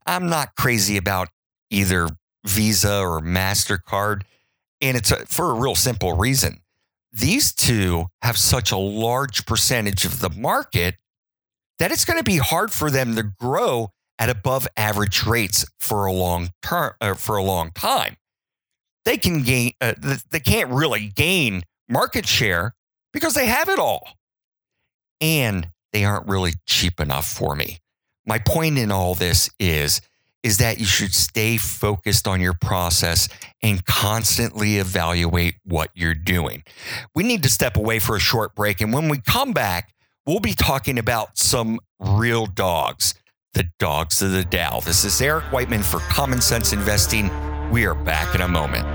I'm 0.06 0.28
not 0.28 0.56
crazy 0.56 0.98
about 0.98 1.30
either 1.70 2.10
Visa 2.46 3.00
or 3.00 3.22
MasterCard. 3.22 4.24
And 4.86 4.96
it's 4.96 5.10
a, 5.10 5.26
for 5.26 5.50
a 5.50 5.56
real 5.56 5.74
simple 5.74 6.16
reason. 6.16 6.62
These 7.12 7.54
two 7.54 8.06
have 8.22 8.38
such 8.38 8.72
a 8.72 8.78
large 8.78 9.48
percentage 9.48 10.06
of 10.06 10.20
the 10.20 10.30
market 10.30 10.96
that 11.80 11.92
it's 11.92 12.06
going 12.06 12.20
to 12.20 12.24
be 12.24 12.38
hard 12.38 12.72
for 12.72 12.92
them 12.92 13.16
to 13.16 13.24
grow 13.24 13.90
at 14.20 14.30
above 14.30 14.68
average 14.78 15.26
rates 15.26 15.66
for 15.80 16.06
a 16.06 16.12
long 16.12 16.52
term 16.62 16.94
uh, 17.02 17.16
for 17.16 17.36
a 17.36 17.44
long 17.44 17.72
time. 17.72 18.18
They 19.06 19.18
can 19.18 19.42
gain 19.42 19.72
uh, 19.82 19.96
they 20.30 20.40
can't 20.40 20.70
really 20.70 21.08
gain 21.08 21.64
market 21.90 22.28
share 22.28 22.76
because 23.12 23.34
they 23.34 23.48
have 23.48 23.70
it 23.70 23.80
all. 23.80 24.08
And 25.20 25.70
they 25.94 26.06
aren't 26.06 26.28
really 26.28 26.54
cheap 26.68 27.00
enough 27.00 27.26
for 27.28 27.56
me. 27.56 27.80
My 28.28 28.38
point 28.38 28.78
in 28.78 28.92
all 28.92 29.16
this 29.16 29.50
is 29.60 30.02
is 30.46 30.58
that 30.60 30.80
you 30.80 30.86
should 30.86 31.12
stay 31.12 31.58
focused 31.58 32.28
on 32.28 32.40
your 32.40 32.54
process 32.54 33.28
and 33.64 33.84
constantly 33.84 34.78
evaluate 34.78 35.56
what 35.64 35.90
you're 35.96 36.14
doing. 36.14 36.64
We 37.16 37.24
need 37.24 37.42
to 37.44 37.50
step 37.50 37.78
away 37.78 37.98
for 37.98 38.16
a 38.16 38.20
short 38.20 38.54
break 38.54 38.80
and 38.80 38.94
when 38.94 39.10
we 39.10 39.18
come 39.18 39.54
back, 39.54 39.96
we'll 40.28 40.40
be 40.40 40.54
talking 40.54 41.00
about 41.00 41.36
some 41.40 41.80
real 42.00 42.46
dogs 42.46 43.16
the 43.56 43.66
dogs 43.80 44.22
of 44.22 44.34
the 44.34 44.44
Dow. 44.44 44.82
This 44.82 45.06
is 45.06 45.22
Eric 45.22 45.46
Whiteman 45.46 45.82
for 45.82 46.00
Common 46.02 46.42
Sense 46.42 46.74
Investing. 46.74 47.32
We 47.72 47.86
are 47.86 47.96
back 47.96 48.36
in 48.36 48.42
a 48.42 48.48
moment. 48.50 48.86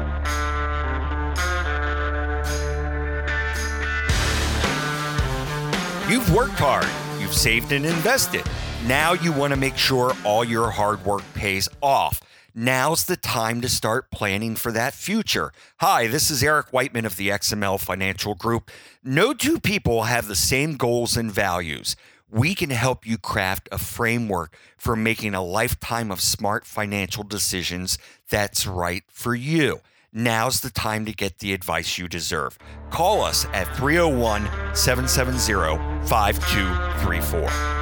You've 6.11 6.31
worked 6.33 6.59
hard, 6.59 6.87
you've 7.19 7.33
saved 7.33 7.73
and 7.73 7.87
invested. 7.87 8.45
Now 8.87 9.13
you 9.13 9.33
want 9.33 9.53
to 9.53 9.59
make 9.59 9.77
sure 9.77 10.15
all 10.25 10.45
your 10.45 10.71
hard 10.71 11.05
work 11.05 11.23
pays 11.35 11.69
off. 11.83 12.21
Now's 12.55 13.05
the 13.05 13.17
time 13.17 13.61
to 13.61 13.69
start 13.69 14.11
planning 14.11 14.57
for 14.57 14.73
that 14.73 14.95
future. 14.95 15.53
Hi, 15.79 16.07
this 16.09 16.31
is 16.31 16.43
Eric 16.43 16.73
Whiteman 16.73 17.07
of 17.07 17.17
the 17.17 17.29
XML 17.29 17.79
Financial 17.79 18.35
Group. 18.35 18.71
No 19.05 19.33
two 19.33 19.61
people 19.61 20.05
have 20.05 20.27
the 20.27 20.35
same 20.35 20.77
goals 20.77 21.17
and 21.17 21.31
values 21.31 21.95
we 22.31 22.55
can 22.55 22.71
help 22.71 23.07
you 23.07 23.19
craft 23.19 23.69
a 23.73 23.79
framework 23.79 24.57
for 24.77 24.95
making 24.97 25.35
a 25.35 25.43
lifetime 25.43 26.11
of 26.11 26.21
smart 26.21 26.65
financial 26.65 27.25
decisions 27.25 27.99
that's 28.29 28.67
right 28.67 29.03
for 29.09 29.35
you. 29.35 29.81
Now's 30.13 30.61
the 30.61 30.71
time 30.71 31.05
to 31.07 31.13
get 31.13 31.39
the 31.39 31.53
advice 31.53 31.99
you 31.99 32.09
deserve. 32.09 32.59
Call 32.91 33.23
us 33.23 33.47
at 33.53 33.77
301 33.77 34.45
770 34.75 35.79
5234. 36.09 37.80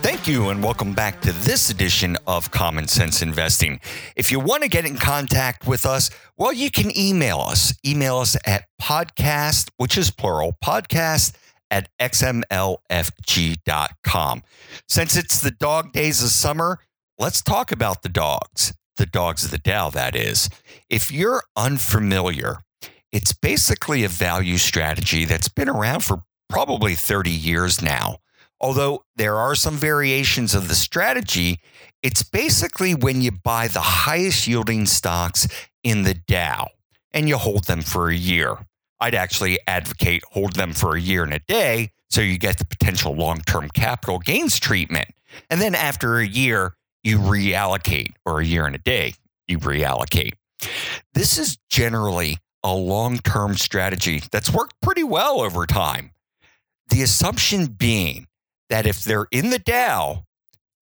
Thank 0.00 0.28
you, 0.28 0.48
and 0.48 0.62
welcome 0.62 0.92
back 0.94 1.20
to 1.22 1.32
this 1.32 1.70
edition 1.70 2.16
of 2.26 2.50
Common 2.50 2.86
Sense 2.86 3.20
Investing. 3.20 3.80
If 4.16 4.30
you 4.30 4.38
want 4.38 4.62
to 4.62 4.68
get 4.68 4.84
in 4.86 4.96
contact 4.96 5.66
with 5.66 5.84
us, 5.84 6.10
well, 6.36 6.52
you 6.52 6.70
can 6.70 6.96
email 6.96 7.40
us. 7.40 7.74
Email 7.84 8.18
us 8.18 8.36
at 8.46 8.66
podcast, 8.80 9.70
which 9.76 9.98
is 9.98 10.10
plural, 10.10 10.56
podcast 10.64 11.34
at 11.70 11.90
xmlfg.com. 11.98 12.82
Since 14.86 15.16
it's 15.16 15.40
the 15.40 15.50
dog 15.50 15.92
days 15.92 16.22
of 16.22 16.30
summer, 16.30 16.78
let's 17.18 17.42
talk 17.42 17.72
about 17.72 18.02
the 18.02 18.08
dogs, 18.08 18.72
the 18.96 19.06
dogs 19.06 19.44
of 19.44 19.50
the 19.50 19.58
Dow, 19.58 19.90
that 19.90 20.14
is. 20.14 20.48
If 20.88 21.10
you're 21.10 21.42
unfamiliar, 21.56 22.58
it's 23.10 23.32
basically 23.32 24.04
a 24.04 24.08
value 24.08 24.58
strategy 24.58 25.24
that's 25.24 25.48
been 25.48 25.68
around 25.68 26.04
for 26.04 26.22
probably 26.48 26.94
30 26.94 27.30
years 27.30 27.82
now. 27.82 28.18
Although 28.60 29.04
there 29.16 29.36
are 29.36 29.54
some 29.54 29.76
variations 29.76 30.54
of 30.54 30.68
the 30.68 30.74
strategy, 30.74 31.60
it's 32.02 32.22
basically 32.22 32.94
when 32.94 33.22
you 33.22 33.30
buy 33.30 33.68
the 33.68 33.80
highest 33.80 34.46
yielding 34.46 34.86
stocks 34.86 35.46
in 35.84 36.02
the 36.02 36.14
Dow 36.14 36.68
and 37.12 37.28
you 37.28 37.36
hold 37.36 37.64
them 37.64 37.82
for 37.82 38.08
a 38.08 38.14
year. 38.14 38.56
I'd 39.00 39.14
actually 39.14 39.58
advocate 39.66 40.22
hold 40.32 40.54
them 40.54 40.72
for 40.72 40.96
a 40.96 41.00
year 41.00 41.22
and 41.22 41.32
a 41.32 41.38
day 41.40 41.90
so 42.10 42.20
you 42.20 42.38
get 42.38 42.58
the 42.58 42.64
potential 42.64 43.14
long 43.14 43.40
term 43.40 43.68
capital 43.68 44.18
gains 44.18 44.58
treatment. 44.58 45.08
And 45.50 45.60
then 45.60 45.74
after 45.74 46.18
a 46.18 46.26
year, 46.26 46.74
you 47.02 47.18
reallocate, 47.18 48.12
or 48.24 48.40
a 48.40 48.44
year 48.44 48.66
and 48.66 48.74
a 48.74 48.78
day, 48.78 49.14
you 49.46 49.58
reallocate. 49.58 50.32
This 51.14 51.38
is 51.38 51.58
generally 51.70 52.38
a 52.64 52.74
long 52.74 53.18
term 53.18 53.54
strategy 53.54 54.22
that's 54.32 54.52
worked 54.52 54.74
pretty 54.80 55.04
well 55.04 55.40
over 55.40 55.66
time. 55.66 56.12
The 56.88 57.02
assumption 57.02 57.66
being 57.66 58.26
that 58.70 58.86
if 58.86 59.04
they're 59.04 59.26
in 59.30 59.50
the 59.50 59.58
Dow, 59.58 60.24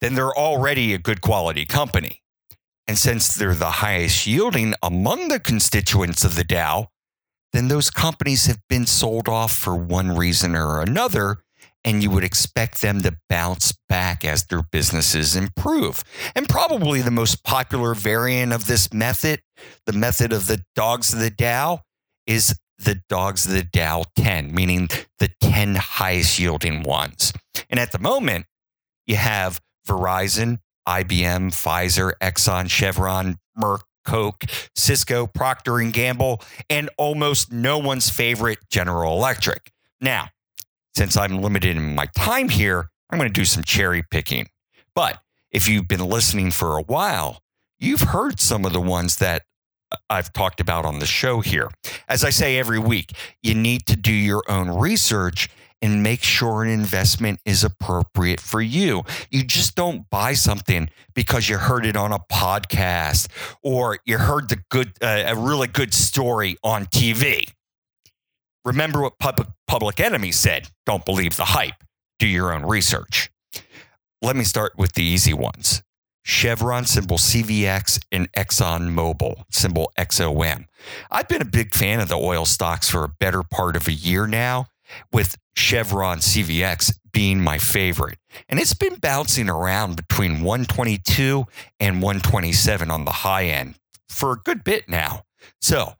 then 0.01 0.15
they're 0.15 0.37
already 0.37 0.93
a 0.93 0.99
good 0.99 1.21
quality 1.21 1.65
company. 1.65 2.23
And 2.87 2.99
since 2.99 3.35
they're 3.35 3.55
the 3.55 3.71
highest 3.71 4.27
yielding 4.27 4.75
among 4.83 5.29
the 5.29 5.41
constituents 5.41 6.25
of 6.25 6.37
the 6.37 6.45
Dow, 6.45 6.89
then 7.53 7.69
those 7.69 7.91
companies 7.91 8.47
have 8.47 8.61
been 8.69 8.87
sold 8.87 9.29
off 9.29 9.53
for 9.53 9.75
one 9.75 10.15
reason 10.17 10.55
or 10.55 10.81
another, 10.81 11.39
and 11.85 12.03
you 12.03 12.11
would 12.11 12.25
expect 12.25 12.83
them 12.83 13.01
to 13.01 13.17
bounce 13.29 13.75
back 13.89 14.25
as 14.25 14.45
their 14.45 14.63
businesses 14.63 15.35
improve. 15.35 16.05
And 16.35 16.49
probably 16.49 17.01
the 17.01 17.11
most 17.11 17.45
popular 17.45 17.95
variant 17.95 18.53
of 18.53 18.67
this 18.67 18.93
method, 18.93 19.41
the 19.87 19.93
method 19.93 20.33
of 20.33 20.47
the 20.49 20.63
dogs 20.75 21.13
of 21.13 21.21
the 21.21 21.31
Dow, 21.31 21.81
is 22.27 22.57
the 22.79 23.01
dogs 23.09 23.47
of 23.47 23.53
the 23.53 23.63
Dow 23.63 24.05
10, 24.17 24.55
meaning 24.55 24.89
the 25.19 25.31
10 25.41 25.77
highest 25.77 26.39
yielding 26.39 26.83
ones. 26.83 27.33
And 27.71 27.81
at 27.81 27.93
the 27.93 27.99
moment, 27.99 28.47
you 29.07 29.17
have 29.17 29.61
Verizon, 29.87 30.59
IBM, 30.87 31.51
Pfizer, 31.53 32.13
Exxon, 32.21 32.69
Chevron, 32.71 33.39
Merck, 33.59 33.81
Coke, 34.05 34.45
Cisco, 34.75 35.27
Procter 35.27 35.79
and 35.79 35.93
Gamble, 35.93 36.43
and 36.71 36.89
almost 36.97 37.53
no 37.53 37.79
one's 37.79 38.09
favorite 38.09 38.59
General 38.71 39.17
Electric. 39.17 39.73
Now, 40.01 40.29
since 40.95 41.17
I'm 41.17 41.43
limited 41.43 41.77
in 41.77 41.95
my 41.95 42.07
time 42.17 42.49
here, 42.49 42.89
I'm 43.11 43.19
going 43.19 43.33
to 43.33 43.41
do 43.41 43.45
some 43.45 43.65
cherry 43.65 44.03
picking. 44.11 44.49
But 44.95 45.21
if 45.51 45.69
you've 45.69 45.89
been 45.89 46.05
listening 46.05 46.51
for 46.51 46.79
a 46.79 46.83
while, 46.83 47.43
you've 47.79 48.01
heard 48.01 48.41
some 48.41 48.65
of 48.65 48.73
the 48.73 48.81
ones 48.81 49.17
that 49.17 49.43
I've 50.09 50.33
talked 50.33 50.61
about 50.61 50.85
on 50.85 50.99
the 50.99 51.07
show 51.07 51.41
here. 51.41 51.69
As 52.09 52.25
I 52.25 52.31
say 52.31 52.59
every 52.59 52.79
week, 52.79 53.13
you 53.43 53.55
need 53.55 53.87
to 53.87 53.97
do 53.97 54.13
your 54.13 54.43
own 54.49 54.69
research 54.69 55.49
and 55.83 56.03
make 56.03 56.23
sure 56.23 56.63
an 56.63 56.71
investment 56.71 57.41
is 57.45 57.63
appropriate 57.63 58.41
for 58.41 58.61
you. 58.61 59.05
You 59.31 59.45
just 59.45 59.75
don't 59.75 60.09
buy 60.11 60.33
something 60.33 60.89
because 61.15 61.49
you 61.49 61.59
heard 61.59 61.85
it 61.85 61.97
on 61.97 62.13
a 62.13 62.19
podcast 62.19 63.29
or 63.63 63.99
you 64.05 64.19
heard 64.19 64.49
the 64.49 64.59
good 64.71 64.93
uh, 65.03 65.25
a 65.27 65.37
really 65.37 65.69
good 65.69 65.93
story 65.93 66.57
on 66.63 66.87
TV. 66.87 67.51
Remember 68.65 69.03
what 69.03 69.19
public 69.19 69.49
public 69.67 70.01
enemy 70.01 70.33
said, 70.33 70.69
don't 70.87 71.05
believe 71.05 71.37
the 71.37 71.47
hype. 71.47 71.85
Do 72.19 72.27
your 72.27 72.53
own 72.53 72.65
research. 72.65 73.31
Let 74.23 74.35
me 74.35 74.45
start 74.45 74.73
with 74.79 74.95
the 74.95 75.05
easy 75.05 75.35
ones. 75.35 75.83
Chevron, 76.29 76.85
symbol 76.87 77.19
CVX, 77.19 78.01
and 78.11 78.31
Exxon 78.33 78.91
Mobil, 78.91 79.45
symbol 79.49 79.93
XOM. 79.97 80.67
I've 81.09 81.29
been 81.29 81.41
a 81.41 81.45
big 81.47 81.73
fan 81.73 82.01
of 82.01 82.09
the 82.09 82.17
oil 82.17 82.45
stocks 82.45 82.91
for 82.91 83.05
a 83.05 83.09
better 83.09 83.45
part 83.45 83.77
of 83.77 83.87
a 83.87 83.93
year 83.93 84.27
now, 84.27 84.67
with 85.13 85.37
Chevron 85.55 86.19
CVX 86.19 86.99
being 87.13 87.41
my 87.41 87.59
favorite. 87.59 88.19
And 88.49 88.59
it's 88.59 88.75
been 88.75 88.97
bouncing 88.97 89.49
around 89.49 89.95
between 89.95 90.43
122 90.43 91.45
and 91.79 92.03
127 92.03 92.91
on 92.91 93.05
the 93.05 93.13
high 93.13 93.45
end 93.45 93.77
for 94.09 94.33
a 94.33 94.37
good 94.37 94.65
bit 94.65 94.89
now. 94.89 95.23
So 95.61 95.93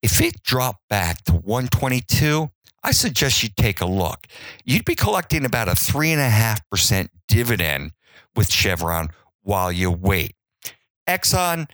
if 0.00 0.20
it 0.20 0.44
dropped 0.44 0.88
back 0.88 1.24
to 1.24 1.32
122, 1.32 2.50
I 2.84 2.92
suggest 2.92 3.42
you 3.42 3.48
take 3.56 3.80
a 3.80 3.86
look. 3.86 4.28
You'd 4.64 4.84
be 4.84 4.94
collecting 4.94 5.44
about 5.44 5.66
a 5.66 5.72
3.5% 5.72 7.08
dividend 7.26 7.90
with 8.36 8.50
Chevron 8.50 9.08
while 9.42 9.70
you 9.70 9.90
wait. 9.90 10.34
Exxon, 11.08 11.68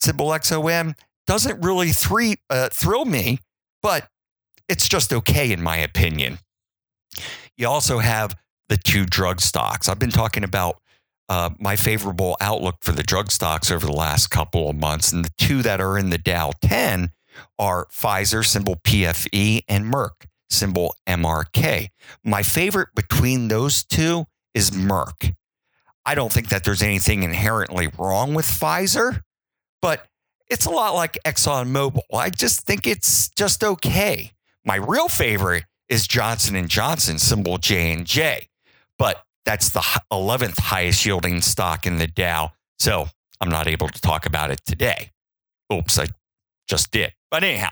symbol 0.00 0.28
XOM, 0.28 0.96
doesn't 1.26 1.64
really 1.64 1.90
three, 1.90 2.36
uh, 2.50 2.68
thrill 2.70 3.04
me, 3.04 3.38
but 3.82 4.08
it's 4.68 4.88
just 4.88 5.12
okay 5.12 5.52
in 5.52 5.62
my 5.62 5.76
opinion. 5.76 6.38
You 7.56 7.68
also 7.68 7.98
have 7.98 8.36
the 8.68 8.76
two 8.76 9.06
drug 9.06 9.40
stocks. 9.40 9.88
I've 9.88 9.98
been 9.98 10.10
talking 10.10 10.44
about 10.44 10.80
uh, 11.28 11.50
my 11.58 11.76
favorable 11.76 12.36
outlook 12.40 12.76
for 12.82 12.92
the 12.92 13.02
drug 13.02 13.30
stocks 13.30 13.70
over 13.70 13.86
the 13.86 13.92
last 13.92 14.28
couple 14.28 14.68
of 14.68 14.76
months, 14.76 15.12
and 15.12 15.24
the 15.24 15.32
two 15.38 15.62
that 15.62 15.80
are 15.80 15.96
in 15.96 16.10
the 16.10 16.18
Dow 16.18 16.52
10 16.60 17.10
are 17.58 17.86
Pfizer, 17.86 18.44
symbol 18.44 18.76
PFE, 18.76 19.62
and 19.68 19.92
Merck, 19.92 20.26
symbol 20.50 20.94
MRK. 21.08 21.88
My 22.24 22.42
favorite 22.42 22.88
between 22.94 23.48
those 23.48 23.84
two 23.84 24.26
is 24.54 24.70
Merck. 24.70 25.34
I 26.06 26.14
don't 26.14 26.32
think 26.32 26.48
that 26.48 26.64
there's 26.64 26.82
anything 26.82 27.22
inherently 27.22 27.88
wrong 27.98 28.34
with 28.34 28.46
Pfizer, 28.46 29.22
but 29.80 30.06
it's 30.48 30.66
a 30.66 30.70
lot 30.70 30.94
like 30.94 31.18
ExxonMobil. 31.24 32.02
I 32.12 32.30
just 32.30 32.66
think 32.66 32.86
it's 32.86 33.28
just 33.30 33.64
okay. 33.64 34.32
My 34.64 34.76
real 34.76 35.08
favorite 35.08 35.64
is 35.88 36.06
Johnson 36.06 36.56
and 36.56 36.68
Johnson, 36.68 37.18
symbol 37.18 37.58
J 37.58 37.92
and 37.92 38.06
J, 38.06 38.48
but 38.98 39.24
that's 39.44 39.70
the 39.70 39.80
11th 40.12 40.58
highest 40.58 41.04
yielding 41.04 41.40
stock 41.40 41.86
in 41.86 41.98
the 41.98 42.06
Dow. 42.06 42.52
So 42.78 43.08
I'm 43.40 43.50
not 43.50 43.66
able 43.66 43.88
to 43.88 44.00
talk 44.00 44.26
about 44.26 44.50
it 44.50 44.60
today. 44.64 45.10
Oops, 45.72 45.98
I 45.98 46.06
just 46.68 46.90
did. 46.90 47.12
But 47.30 47.44
anyhow, 47.44 47.70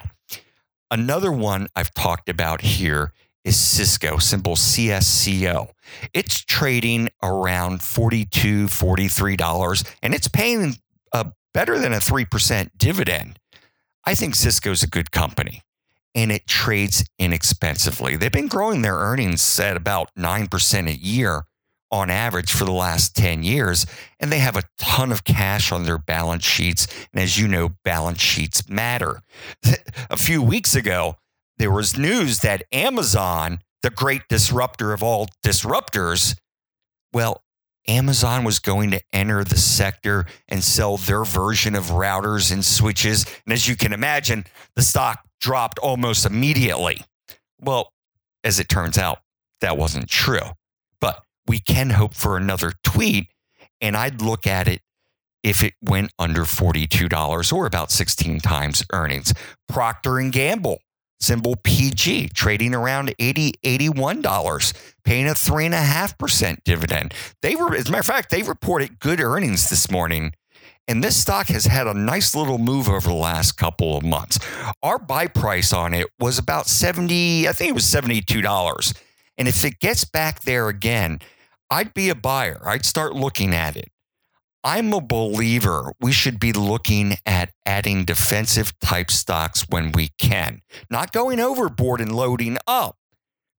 another 0.91 1.33
one 1.33 1.69
I've 1.75 1.93
talked 1.95 2.29
about 2.29 2.61
here 2.63 3.13
is 3.45 3.57
Cisco, 3.57 4.19
symbol 4.19 4.55
CSCO. 4.55 5.69
It's 6.15 6.45
trading 6.45 7.09
around 7.23 7.81
$42, 7.81 8.65
$43, 8.65 9.95
and 10.03 10.15
it's 10.15 10.29
paying 10.29 10.77
a 11.13 11.33
better 11.53 11.79
than 11.79 11.93
a 11.93 11.99
3% 11.99 12.71
dividend. 12.77 13.39
I 14.05 14.15
think 14.15 14.35
Cisco's 14.35 14.83
a 14.83 14.89
good 14.89 15.11
company 15.11 15.63
and 16.15 16.31
it 16.31 16.47
trades 16.47 17.05
inexpensively. 17.19 18.17
They've 18.17 18.31
been 18.31 18.49
growing 18.49 18.83
their 18.83 18.97
earnings 18.97 19.59
at 19.59 19.77
about 19.77 20.11
9% 20.19 20.89
a 20.89 20.97
year 20.97 21.45
on 21.91 22.09
average 22.11 22.53
for 22.53 22.65
the 22.65 22.73
last 22.73 23.15
10 23.17 23.43
years, 23.43 23.87
and 24.19 24.33
they 24.33 24.39
have 24.39 24.57
a 24.57 24.63
ton 24.79 25.13
of 25.13 25.25
cash 25.25 25.71
on 25.71 25.85
their 25.85 25.99
balance 25.99 26.45
sheets. 26.45 26.87
And 27.13 27.23
as 27.23 27.39
you 27.39 27.47
know, 27.47 27.71
balance 27.85 28.21
sheets 28.21 28.69
matter. 28.69 29.21
a 30.11 30.17
few 30.17 30.43
weeks 30.43 30.75
ago, 30.75 31.17
there 31.63 31.71
was 31.71 31.97
news 31.97 32.41
that 32.41 32.65
Amazon, 32.73 33.61
the 33.83 33.91
great 33.91 34.23
disruptor 34.29 34.93
of 34.93 35.01
all 35.01 35.29
disruptors, 35.47 36.37
well, 37.13 37.45
Amazon 37.87 38.43
was 38.43 38.59
going 38.59 38.91
to 38.91 39.01
enter 39.13 39.45
the 39.45 39.57
sector 39.57 40.27
and 40.49 40.65
sell 40.65 40.97
their 40.97 41.23
version 41.23 41.77
of 41.77 41.85
routers 41.91 42.51
and 42.51 42.65
switches. 42.65 43.25
And 43.47 43.53
as 43.53 43.69
you 43.69 43.77
can 43.77 43.93
imagine, 43.93 44.45
the 44.75 44.83
stock 44.83 45.25
dropped 45.41 45.79
almost 45.79 46.27
immediately. 46.27 47.01
Well, 47.61 47.93
as 48.43 48.59
it 48.59 48.69
turns 48.69 48.99
out, 48.99 49.21
that 49.61 49.79
wasn't 49.79 50.09
true. 50.09 50.57
But 51.01 51.23
we 51.47 51.61
can 51.61 51.91
hope 51.91 52.15
for 52.15 52.37
another 52.37 52.73
tweet. 52.83 53.29
And 53.81 53.97
I'd 53.97 54.21
look 54.21 54.49
at 54.49 54.67
it 54.67 54.81
if 55.45 55.63
it 55.63 55.75
went 55.81 56.13
under 56.19 56.43
$42 56.43 57.53
or 57.53 57.67
about 57.67 57.93
16 57.93 58.41
times 58.41 58.85
earnings. 58.93 59.33
Procter 59.69 60.19
and 60.19 60.33
Gamble 60.33 60.81
symbol 61.23 61.57
PG, 61.57 62.31
trading 62.31 62.75
around 62.75 63.15
$80, 63.19 63.53
$81, 63.63 64.73
paying 65.05 65.27
a 65.27 65.31
3.5% 65.31 66.65
dividend. 66.65 67.15
They 67.43 67.55
were, 67.55 67.75
as 67.75 67.89
a 67.89 67.93
matter 67.93 68.01
of 68.01 68.07
fact, 68.07 68.31
they 68.31 68.43
reported 68.43 68.99
good 68.99 69.21
earnings 69.21 69.71
this 69.71 69.91
morning. 69.91 70.35
And 70.89 71.03
this 71.03 71.17
stock 71.17 71.47
has 71.47 71.67
had 71.67 71.87
a 71.87 71.95
nice 71.95 72.35
little 72.35 72.59
move 72.59 72.89
over 72.89 73.09
the 73.09 73.15
last 73.15 73.53
couple 73.53 73.97
of 73.97 74.05
months. 74.05 74.39
Our 74.83 74.99
buy 74.99 75.29
price 75.29 75.73
on 75.73 75.95
it 75.95 76.09
was 76.19 76.39
about 76.39 76.67
70, 76.67 77.49
I 77.49 77.53
think 77.53 77.71
it 77.71 77.75
was 77.75 77.85
$72. 77.85 78.99
And 79.39 79.47
if 79.49 79.65
it 79.65 79.79
gets 79.79 80.05
back 80.05 80.43
there 80.43 80.69
again, 80.69 81.21
I'd 81.71 81.95
be 81.95 82.09
a 82.11 82.15
buyer. 82.15 82.61
I'd 82.67 82.85
start 82.85 83.15
looking 83.15 83.55
at 83.55 83.77
it. 83.77 83.91
I'm 84.65 84.93
a 84.93 85.01
believer 85.01 85.93
we 86.01 86.13
should 86.13 86.39
be 86.39 86.53
looking 86.53 87.17
at 87.27 87.53
adding 87.67 88.05
defensive 88.05 88.79
type 88.79 89.11
stocks 89.11 89.67
when 89.69 89.91
we 89.91 90.11
can, 90.19 90.63
not 90.89 91.11
going 91.11 91.41
overboard 91.41 92.01
and 92.01 92.15
loading 92.15 92.59
up. 92.67 92.97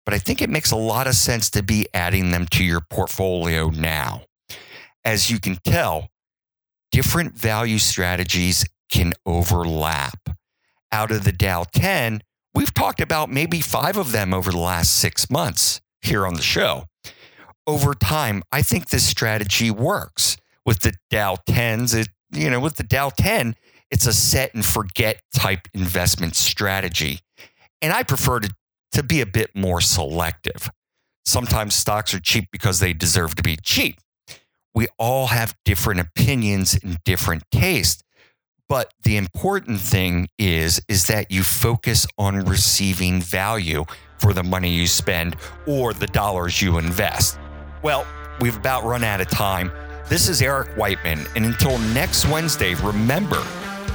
But 0.05 0.13
I 0.13 0.17
think 0.19 0.41
it 0.41 0.49
makes 0.49 0.71
a 0.71 0.77
lot 0.77 1.07
of 1.07 1.15
sense 1.15 1.49
to 1.51 1.63
be 1.63 1.87
adding 1.93 2.31
them 2.31 2.47
to 2.51 2.63
your 2.63 2.79
portfolio 2.79 3.69
now. 3.69 4.23
As 5.03 5.29
you 5.29 5.41
can 5.41 5.57
tell, 5.65 6.07
different 6.91 7.37
value 7.37 7.79
strategies 7.79 8.65
can 8.89 9.13
overlap. 9.25 10.29
Out 10.89 11.11
of 11.11 11.25
the 11.25 11.33
Dow 11.33 11.65
10, 11.73 12.21
we've 12.53 12.73
talked 12.73 13.01
about 13.01 13.29
maybe 13.29 13.59
five 13.59 13.97
of 13.97 14.13
them 14.13 14.33
over 14.33 14.51
the 14.51 14.57
last 14.57 14.97
six 14.97 15.29
months 15.29 15.81
here 16.01 16.25
on 16.25 16.35
the 16.35 16.41
show. 16.41 16.85
Over 17.67 17.93
time, 17.93 18.43
I 18.53 18.61
think 18.61 18.89
this 18.89 19.05
strategy 19.05 19.69
works 19.71 20.37
with 20.65 20.81
the 20.81 20.93
Dow 21.09 21.37
10s, 21.47 21.95
it, 21.95 22.09
you 22.31 22.49
know, 22.49 22.59
with 22.59 22.75
the 22.75 22.83
Dow 22.83 23.09
10, 23.09 23.55
it's 23.91 24.05
a 24.05 24.13
set 24.13 24.53
and 24.55 24.65
forget 24.65 25.21
type 25.35 25.67
investment 25.73 26.35
strategy. 26.35 27.19
And 27.81 27.93
I 27.93 28.03
prefer 28.03 28.39
to, 28.39 28.53
to 28.93 29.03
be 29.03 29.21
a 29.21 29.25
bit 29.25 29.55
more 29.55 29.81
selective. 29.81 30.69
Sometimes 31.25 31.75
stocks 31.75 32.13
are 32.13 32.19
cheap 32.19 32.49
because 32.51 32.79
they 32.79 32.93
deserve 32.93 33.35
to 33.35 33.43
be 33.43 33.57
cheap. 33.57 33.99
We 34.75 34.87
all 34.97 35.27
have 35.27 35.55
different 35.63 35.99
opinions 35.99 36.77
and 36.81 36.97
different 37.03 37.43
tastes. 37.51 38.03
But 38.67 38.93
the 39.03 39.17
important 39.17 39.79
thing 39.79 40.29
is, 40.39 40.81
is 40.87 41.05
that 41.07 41.29
you 41.29 41.43
focus 41.43 42.07
on 42.17 42.45
receiving 42.45 43.21
value 43.21 43.85
for 44.17 44.33
the 44.33 44.41
money 44.41 44.69
you 44.69 44.87
spend 44.87 45.35
or 45.67 45.93
the 45.93 46.07
dollars 46.07 46.61
you 46.61 46.77
invest. 46.77 47.37
Well, 47.83 48.07
we've 48.39 48.55
about 48.55 48.83
run 48.85 49.03
out 49.03 49.21
of 49.21 49.27
time. 49.27 49.71
This 50.09 50.27
is 50.27 50.41
Eric 50.41 50.67
Whiteman, 50.75 51.25
and 51.37 51.45
until 51.45 51.79
next 51.79 52.27
Wednesday, 52.27 52.75
remember 52.75 53.41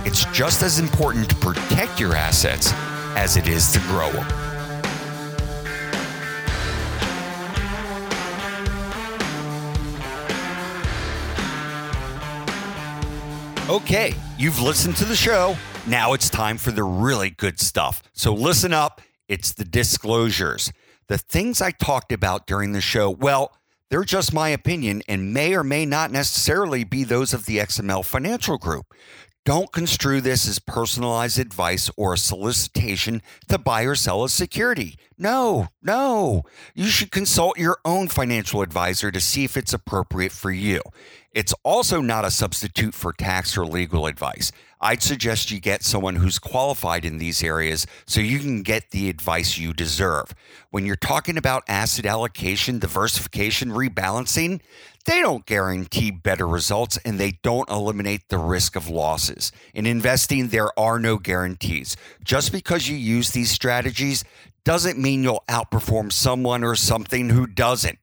it's 0.07 0.25
just 0.27 0.63
as 0.63 0.79
important 0.79 1.29
to 1.29 1.37
protect 1.37 2.01
your 2.01 2.17
assets 2.17 2.73
as 3.15 3.37
it 3.37 3.47
is 3.47 3.71
to 3.73 3.79
grow 3.81 4.11
them. 4.11 4.27
Okay, 13.69 14.15
you've 14.39 14.63
listened 14.63 14.97
to 14.97 15.05
the 15.05 15.15
show. 15.15 15.59
Now 15.87 16.15
it's 16.15 16.31
time 16.31 16.57
for 16.57 16.71
the 16.71 16.85
really 16.85 17.29
good 17.29 17.61
stuff. 17.61 18.03
So 18.15 18.33
listen 18.33 18.73
up. 18.73 19.03
It's 19.29 19.53
the 19.53 19.67
disclosures. 19.67 20.73
The 21.09 21.19
things 21.19 21.61
I 21.61 21.71
talked 21.71 22.13
about 22.13 22.47
during 22.47 22.73
the 22.73 22.81
show, 22.81 23.11
well, 23.11 23.53
they're 23.91 24.05
just 24.05 24.35
my 24.35 24.51
opinion 24.51 25.03
and 25.09 25.33
may 25.33 25.55
or 25.55 25.65
may 25.65 25.87
not 25.87 26.11
necessarily 26.11 26.85
be 26.85 27.05
those 27.05 27.33
of 27.33 27.47
the 27.47 27.59
XML 27.59 28.05
Financial 28.05 28.59
Group. 28.59 28.95
Don't 29.45 29.73
construe 29.73 30.21
this 30.21 30.47
as 30.47 30.59
personalized 30.59 31.39
advice 31.39 31.91
or 31.97 32.13
a 32.13 32.19
solicitation 32.19 33.23
to 33.49 33.57
buy 33.57 33.83
or 33.83 33.95
sell 33.95 34.25
a 34.25 34.29
security. 34.29 34.99
No, 35.21 35.67
no. 35.83 36.45
You 36.75 36.87
should 36.87 37.11
consult 37.11 37.59
your 37.59 37.79
own 37.85 38.07
financial 38.07 38.63
advisor 38.63 39.11
to 39.11 39.21
see 39.21 39.43
if 39.43 39.57
it's 39.57 39.73
appropriate 39.73 40.31
for 40.31 40.53
you. 40.53 40.81
It's 41.33 41.53
also 41.65 42.01
not 42.01 42.25
a 42.25 42.31
substitute 42.31 42.95
for 42.95 43.13
tax 43.13 43.59
or 43.59 43.67
legal 43.67 44.07
advice. 44.07 44.53
I'd 44.81 45.03
suggest 45.03 45.51
you 45.51 45.59
get 45.61 45.83
someone 45.83 46.17
who's 46.17 46.39
qualified 46.39 47.05
in 47.05 47.19
these 47.19 47.43
areas 47.43 47.85
so 48.07 48.21
you 48.21 48.39
can 48.39 48.63
get 48.63 48.93
the 48.93 49.09
advice 49.09 49.59
you 49.59 49.73
deserve. 49.73 50.35
When 50.71 50.87
you're 50.87 50.95
talking 50.95 51.37
about 51.37 51.65
asset 51.69 52.07
allocation, 52.07 52.79
diversification, 52.79 53.71
rebalancing, 53.71 54.61
they 55.05 55.21
don't 55.21 55.47
guarantee 55.47 56.11
better 56.11 56.47
results 56.47 56.97
and 57.05 57.19
they 57.19 57.39
don't 57.43 57.69
eliminate 57.71 58.29
the 58.29 58.39
risk 58.39 58.77
of 58.77 58.89
losses. 58.89 59.51
In 59.75 59.87
investing, 59.87 60.49
there 60.49 60.79
are 60.79 60.99
no 60.99 61.19
guarantees. 61.19 61.97
Just 62.23 62.53
because 62.53 62.89
you 62.89 62.97
use 62.97 63.31
these 63.31 63.51
strategies 63.51 64.23
doesn't 64.65 64.99
mean 64.99 65.23
you'll 65.23 65.45
outperform 65.49 66.13
someone 66.13 66.65
or 66.65 66.75
something 66.75 67.31
who 67.31 67.47
doesn't. 67.47 67.99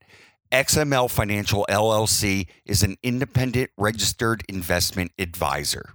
XML 0.52 1.10
Financial 1.10 1.66
LLC 1.68 2.46
is 2.64 2.82
an 2.82 2.96
independent 3.02 3.70
registered 3.76 4.42
investment 4.48 5.12
advisor. 5.18 5.94